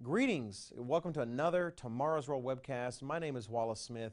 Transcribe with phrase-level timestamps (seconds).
[0.00, 0.72] Greetings.
[0.76, 3.02] Welcome to another Tomorrow's World webcast.
[3.02, 4.12] My name is Wallace Smith,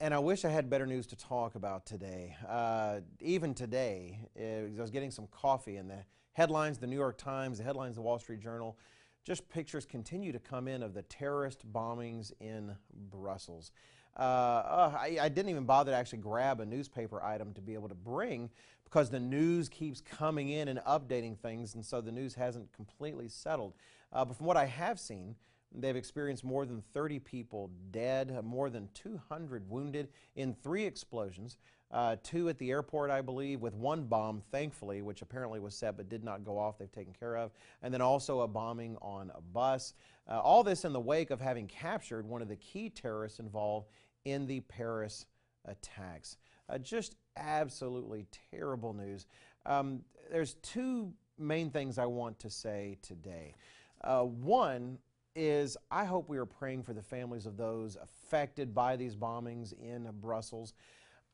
[0.00, 2.34] and I wish I had better news to talk about today.
[2.48, 7.16] Uh, even today, uh, I was getting some coffee, and the headlines, the New York
[7.16, 8.76] Times, the headlines, the Wall Street Journal,
[9.22, 12.74] just pictures continue to come in of the terrorist bombings in
[13.08, 13.70] Brussels.
[14.18, 17.74] Uh, uh, I, I, didn't even bother to actually grab a newspaper item to be
[17.74, 18.50] able to bring
[18.82, 23.28] because the news keeps coming in and updating things, and so the news hasn't completely
[23.28, 23.74] settled.
[24.12, 25.36] Uh, but from what I have seen,
[25.72, 31.58] they've experienced more than 30 people dead, uh, more than 200 wounded in three explosions.
[31.90, 35.96] Uh, two at the airport, I believe, with one bomb, thankfully, which apparently was set
[35.96, 37.50] but did not go off, they've taken care of.
[37.82, 39.94] And then also a bombing on a bus.
[40.28, 43.88] Uh, all this in the wake of having captured one of the key terrorists involved
[44.24, 45.26] in the Paris
[45.64, 46.36] attacks.
[46.68, 49.26] Uh, just absolutely terrible news.
[49.66, 53.54] Um, there's two main things I want to say today.
[54.02, 54.98] Uh, one
[55.34, 59.72] is I hope we are praying for the families of those affected by these bombings
[59.72, 60.74] in Brussels.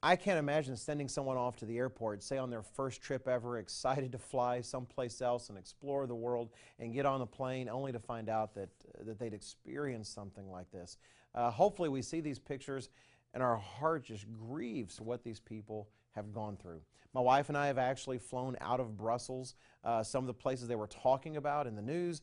[0.04, 3.56] I can't imagine sending someone off to the airport, say on their first trip ever,
[3.58, 7.90] excited to fly someplace else and explore the world and get on the plane only
[7.90, 8.68] to find out that,
[9.00, 10.98] that they'd experienced something like this.
[11.34, 12.90] Uh, hopefully, we see these pictures
[13.32, 16.82] and our heart just grieves what these people have gone through.
[17.14, 19.54] My wife and I have actually flown out of Brussels.
[19.82, 22.20] Uh, some of the places they were talking about in the news,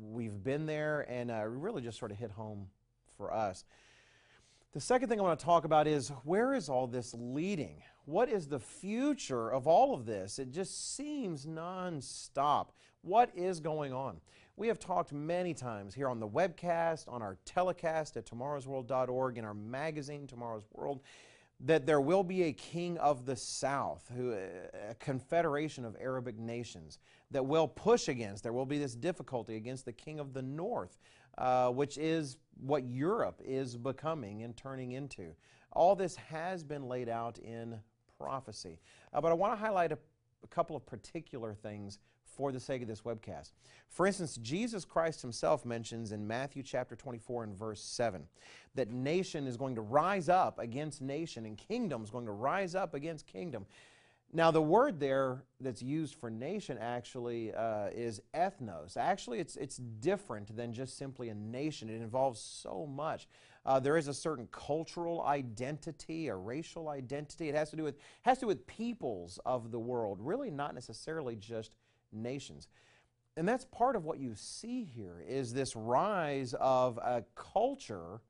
[0.00, 2.68] we've been there and uh, really just sort of hit home
[3.18, 3.66] for us.
[4.72, 7.82] The second thing I want to talk about is where is all this leading?
[8.06, 10.38] What is the future of all of this?
[10.38, 12.68] It just seems nonstop.
[13.02, 14.18] What is going on?
[14.56, 19.44] We have talked many times here on the webcast, on our telecast at tomorrowsworld.org, in
[19.44, 21.02] our magazine, Tomorrow's World,
[21.60, 26.98] that there will be a king of the south, who, a confederation of Arabic nations
[27.30, 30.98] that will push against, there will be this difficulty against the king of the north,
[31.38, 35.34] uh, which is what Europe is becoming and turning into.
[35.72, 37.78] All this has been laid out in
[38.18, 38.78] prophecy.
[39.12, 39.98] Uh, but I want to highlight a,
[40.44, 41.98] a couple of particular things
[42.36, 43.52] for the sake of this webcast.
[43.88, 48.24] For instance, Jesus Christ himself mentions in Matthew chapter 24 and verse 7
[48.74, 52.74] that nation is going to rise up against nation and kingdom is going to rise
[52.74, 53.66] up against kingdom.
[54.34, 58.96] Now, the word there that's used for nation actually uh, is ethnos.
[58.96, 63.28] Actually, it's, it's different than just simply a nation, it involves so much.
[63.64, 67.48] Uh, there is a certain cultural identity, a racial identity.
[67.48, 70.74] It has to do with has to do with peoples of the world, really not
[70.74, 71.70] necessarily just
[72.12, 72.66] nations.
[73.36, 78.20] And that's part of what you see here is this rise of a culture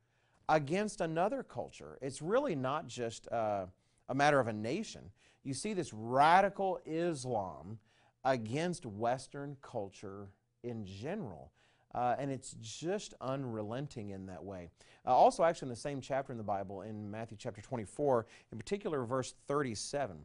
[0.48, 1.98] against another culture.
[2.02, 3.66] It's really not just uh,
[4.12, 5.10] a matter of a nation.
[5.42, 7.78] You see this radical Islam
[8.24, 10.28] against Western culture
[10.62, 11.50] in general.
[11.94, 14.68] Uh, and it's just unrelenting in that way.
[15.06, 18.58] Uh, also, actually, in the same chapter in the Bible, in Matthew chapter 24, in
[18.58, 20.16] particular, verse 37,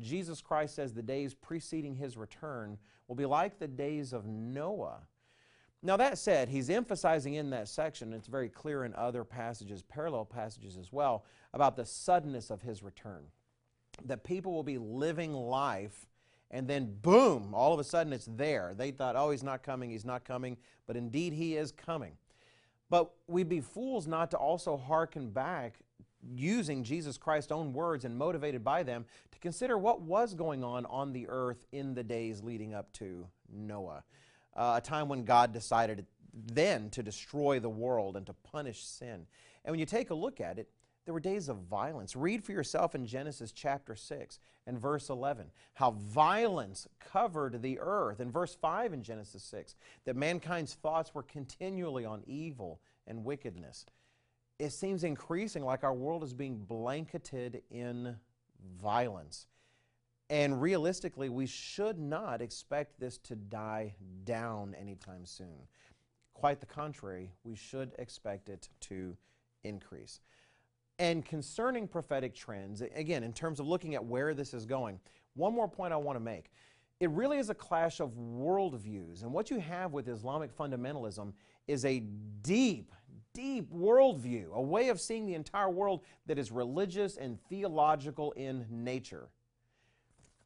[0.00, 5.06] Jesus Christ says the days preceding his return will be like the days of Noah.
[5.84, 10.24] Now, that said, he's emphasizing in that section, it's very clear in other passages, parallel
[10.24, 11.24] passages as well,
[11.54, 13.22] about the suddenness of his return.
[14.04, 16.06] That people will be living life
[16.50, 18.72] and then boom, all of a sudden it's there.
[18.76, 22.12] They thought, oh, he's not coming, he's not coming, but indeed he is coming.
[22.88, 25.80] But we'd be fools not to also hearken back
[26.34, 30.86] using Jesus Christ's own words and motivated by them to consider what was going on
[30.86, 34.04] on the earth in the days leading up to Noah.
[34.54, 36.06] Uh, a time when God decided
[36.52, 39.26] then to destroy the world and to punish sin.
[39.64, 40.68] And when you take a look at it,
[41.06, 42.14] there were days of violence.
[42.14, 48.20] Read for yourself in Genesis chapter 6 and verse 11 how violence covered the earth.
[48.20, 49.74] In verse 5 in Genesis 6,
[50.04, 53.86] that mankind's thoughts were continually on evil and wickedness
[54.58, 58.16] it seems increasing like our world is being blanketed in
[58.80, 59.46] violence.
[60.28, 63.94] And realistically, we should not expect this to die
[64.24, 65.68] down anytime soon.
[66.34, 69.16] Quite the contrary, we should expect it to
[69.62, 70.20] increase.
[70.98, 74.98] And concerning prophetic trends, again, in terms of looking at where this is going,
[75.34, 76.50] one more point I want to make.
[77.00, 79.22] It really is a clash of worldviews.
[79.22, 81.34] And what you have with Islamic fundamentalism
[81.68, 82.00] is a
[82.40, 82.90] deep,
[83.34, 88.64] deep worldview, a way of seeing the entire world that is religious and theological in
[88.70, 89.28] nature.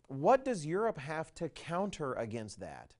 [0.08, 2.94] What does Europe have to counter against that?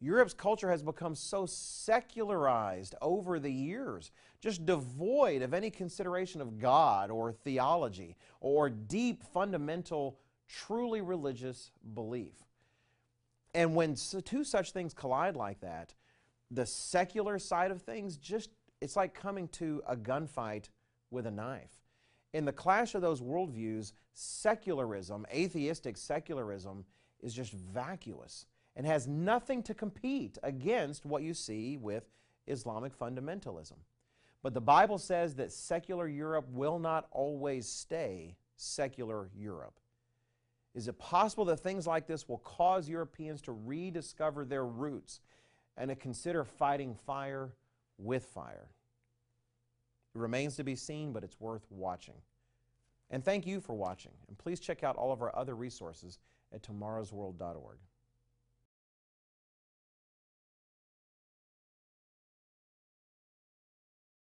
[0.00, 4.10] Europe's culture has become so secularized over the years,
[4.40, 10.18] just devoid of any consideration of God or theology or deep, fundamental,
[10.48, 12.32] truly religious belief.
[13.54, 13.94] And when
[14.24, 15.94] two such things collide like that,
[16.50, 18.50] the secular side of things just
[18.80, 20.70] it's like coming to a gunfight
[21.10, 21.82] with a knife.
[22.32, 26.86] In the clash of those worldviews, secularism, atheistic secularism,
[27.20, 28.46] is just vacuous
[28.80, 32.08] and has nothing to compete against what you see with
[32.46, 33.76] Islamic fundamentalism.
[34.42, 39.78] But the Bible says that secular Europe will not always stay secular Europe.
[40.74, 45.20] Is it possible that things like this will cause Europeans to rediscover their roots
[45.76, 47.52] and to consider fighting fire
[47.98, 48.68] with fire?
[50.14, 52.16] It remains to be seen, but it's worth watching.
[53.10, 54.12] And thank you for watching.
[54.28, 56.18] And please check out all of our other resources
[56.50, 57.76] at tomorrowsworld.org.